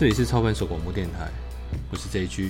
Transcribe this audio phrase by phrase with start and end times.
[0.00, 1.30] 这里是操盘手广播电台，
[1.92, 2.48] 我是 JG。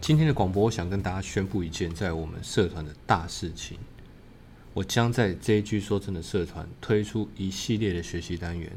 [0.00, 3.78] 今天的广播，我想跟大家宣布一件在我们社团的大事情。
[4.74, 8.72] 我将在 JG 说真的社团推出一系列的学习单元，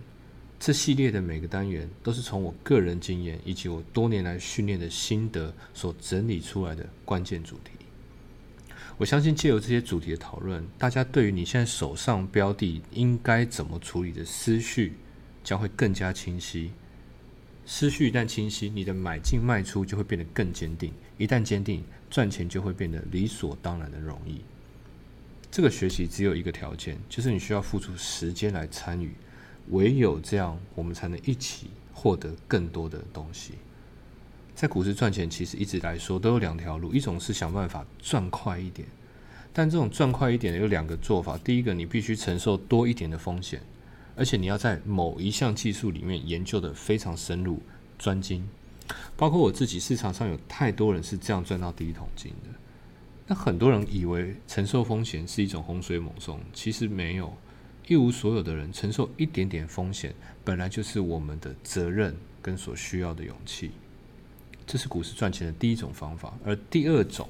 [0.60, 7.72] 这系列的每个单元都是从我个人经验以及我多年来训练的心得所整理出来的关键主题。
[9.00, 14.94] 我相信借由这些主题的讨论，大家对于你现在手上标的应该怎么处理的思绪
[15.44, 16.70] 将会更加清晰。
[17.72, 20.92] 思绪一旦清晰，你的买进卖出就会变得更坚定。
[21.20, 24.42] 一旦坚定，赚钱就会变得理所当然的容易。
[25.52, 29.12] 这个学习只有一个条件，就是你需要付出时间来参与，
[29.70, 33.54] 唯有这样，我们才能一起获得更多的东西。
[34.56, 38.88] 在股市赚钱，其实一直来说都有两条路，一种是想办法赚快一点，
[39.54, 41.38] 但这种赚快一点的有两个做法。
[41.38, 43.62] 第一个，你必须承受多一点的风险，
[44.20, 47.62] 而且你要在某一项技术里面研究的非常深入、
[47.98, 48.48] 专精。
[49.16, 52.50] 包括我自己，市场上有太多人是这样赚到第一桶金的。
[53.28, 57.34] 那很多人以为承受风险是一种洪水猛兽，其实没有。
[57.88, 63.72] 一无所有的人承受一点点风险，本来就是我们的责任跟所需要的勇气。
[64.68, 67.28] 这是股市赚钱的第一种方法，而第二种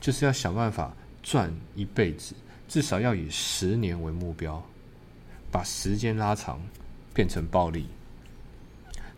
[0.00, 2.34] 就是要想办法赚一辈子，
[2.68, 4.62] 至少要以十年为目标，
[5.50, 6.60] 把时间拉长，
[7.14, 7.86] 变成暴利。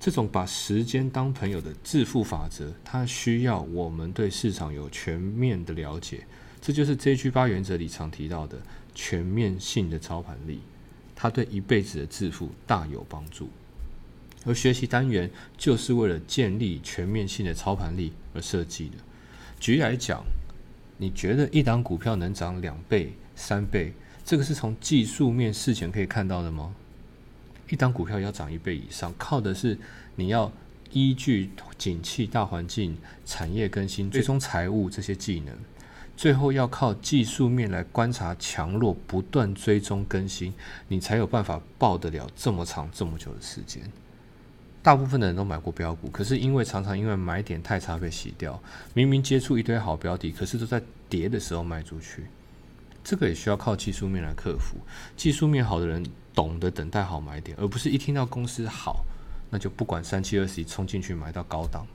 [0.00, 6.24] 这种把时间当朋友的致富法则，它需要我们对市场有全面的了解。
[6.60, 8.58] 这就是 J G 八原则里常提到的
[8.94, 10.60] 全面性的操盘力，
[11.16, 13.48] 它对一辈子的致富大有帮助。
[14.46, 18.94] 而学习单元就是为了建立全面性的操盘力而设计的。
[19.58, 20.22] 举例来讲，
[20.96, 23.92] 你觉得一档股票能涨两倍、三倍，
[24.28, 26.74] 这个是从技术面事前可以看到的吗？
[27.70, 29.78] 一档股票要涨一倍以上，靠的是
[30.16, 30.53] 你要
[30.92, 31.48] 依据
[31.78, 32.94] 景气大环境、
[33.25, 35.56] 产业更新、追踪财务这些技能，
[36.14, 40.53] 最后要靠技术面来观察强弱，不断追踪更新，
[40.88, 43.82] 你才有办法报得了这么长这么久的时间。
[44.82, 52.24] 大部分的人都买过标股，可是因为常常因为买点太差被洗掉，明明接触一堆好标的，可是都在跌的时候卖出去。
[53.08, 54.76] 这个也需要靠技术面来克服。
[55.16, 56.04] 技术面好的人
[56.34, 59.02] 懂得等待好买点，而不是一听到公司好，
[59.48, 61.86] 那就不管三七二十一冲进去买到高档。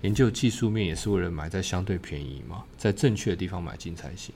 [0.00, 4.34] 研究技术面也是为了买在相对便宜嘛，在正确的地方买进才行。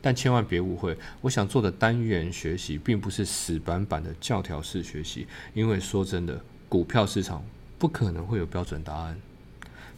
[0.00, 7.44] 但千万别误会，我想做的单元学习并不是死板板的教条式学习，因为说真的，股票市场
[7.78, 9.16] 不可能会有标准答案。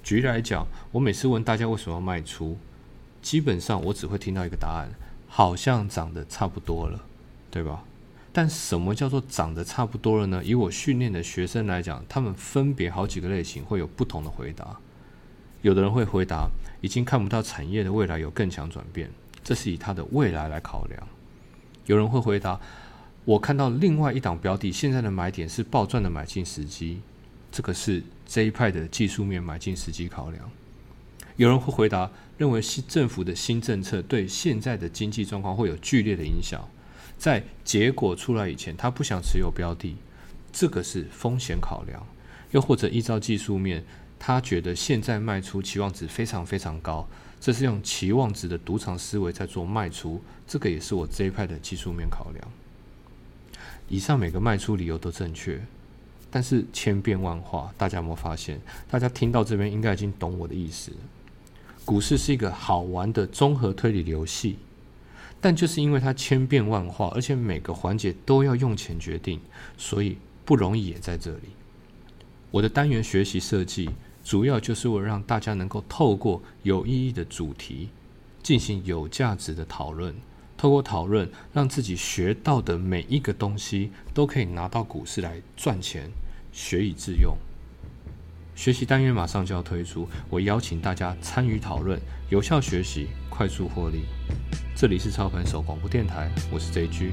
[0.02, 2.58] 举例来讲，我每次问大家为什么要卖出，
[3.22, 4.90] 基本上我只会听到一个答案。
[5.36, 7.00] 好像长得差不多了，
[7.50, 7.82] 对吧？
[8.32, 10.40] 但什么叫做长得差不多了呢？
[10.44, 14.78] 以我训练的学生来讲，他们分别好几个类型会有不同的回答。
[15.62, 16.48] 有的人会回答，
[16.80, 19.10] 已经看不到产业的未来有更强转变，
[19.42, 21.02] 这是以他的未来来考量。
[21.86, 22.60] 有人会回答，
[23.24, 27.00] 我看到另外一档标的，现在的买点是暴赚的买进时机，
[27.50, 30.48] 这个是这一派的技术面买进时机考量。
[31.36, 36.68] 有人会回答，认为新政府的新政策对现在的经济状况会有剧烈的影响，
[37.18, 39.96] 在结果出来以前，他不想持有标的，
[40.52, 42.06] 这个是风险考量。
[42.52, 43.84] 又或者依照技术面，
[44.16, 47.04] 他觉得现在卖出期望值非常非常高，
[47.40, 52.48] 这是用期望值的赌场思维在做卖出，这个也是我这一派的技术面考量。
[53.88, 55.60] 以上每个卖出理由都正确，
[56.30, 58.60] 但是千变万化，大家有没有发现？
[58.88, 60.96] 大家听到这边应该已经懂我的意思了。
[61.84, 64.56] 股市是一个好玩的综合推理游戏，
[65.40, 69.38] 但就是因为它千变万化，而且每个环节都要用钱决定，
[69.76, 71.50] 所以不容易也在这里。
[72.50, 73.90] 我的单元学习设计，
[74.24, 77.90] 主要就是为了让大家能够透过有意义的主题，
[78.42, 80.14] 进行有价值的讨论，
[80.56, 86.10] 透过讨论，让自己学到的每一个东西都可以拿到股市来赚钱，
[86.50, 87.36] 学以致用。
[88.54, 94.04] 学习单元马上就要推出，我邀请大家参与讨论，有效学习，快速获利。
[94.76, 97.12] 这里是超盘手广播电台，我是 JG。